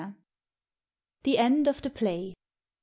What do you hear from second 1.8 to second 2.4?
THE TLAY.